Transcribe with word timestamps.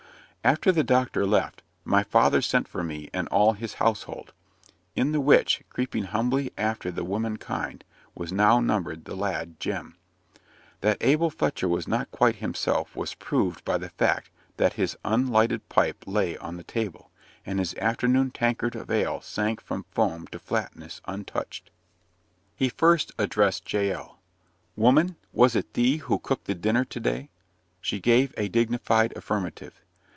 After 0.43 0.71
the 0.71 0.83
doctor 0.83 1.23
left, 1.23 1.61
my 1.85 2.01
father 2.01 2.41
sent 2.41 2.67
for 2.67 2.83
me 2.83 3.11
and 3.13 3.27
all 3.27 3.53
his 3.53 3.75
household: 3.75 4.33
in 4.95 5.11
the 5.11 5.21
which, 5.21 5.61
creeping 5.69 6.05
humbly 6.05 6.51
after 6.57 6.89
the 6.89 7.03
woman 7.03 7.37
kind, 7.37 7.83
was 8.15 8.33
now 8.33 8.59
numbered 8.59 9.05
the 9.05 9.13
lad 9.13 9.59
Jem. 9.59 9.97
That 10.79 10.97
Abel 10.99 11.29
Fletcher 11.29 11.67
was 11.69 11.87
not 11.87 12.09
quite 12.09 12.37
himself 12.37 12.95
was 12.95 13.13
proved 13.13 13.63
by 13.63 13.77
the 13.77 13.89
fact 13.91 14.31
that 14.57 14.73
his 14.73 14.97
unlighted 15.05 15.69
pipe 15.69 16.03
lay 16.07 16.35
on 16.39 16.57
the 16.57 16.63
table, 16.63 17.11
and 17.45 17.59
his 17.59 17.75
afternoon 17.75 18.31
tankard 18.31 18.75
of 18.75 18.89
ale 18.89 19.21
sank 19.21 19.61
from 19.61 19.85
foam 19.91 20.25
to 20.31 20.39
flatness 20.39 21.01
untouched. 21.05 21.69
He 22.55 22.67
first 22.67 23.11
addressed 23.19 23.71
Jael. 23.71 24.17
"Woman, 24.75 25.17
was 25.33 25.55
it 25.55 25.75
thee 25.75 25.97
who 25.97 26.17
cooked 26.17 26.45
the 26.45 26.55
dinner 26.55 26.83
to 26.85 26.99
day?" 26.99 27.29
She 27.79 27.99
gave 27.99 28.33
a 28.37 28.47
dignified 28.47 29.13
affirmative. 29.15 29.79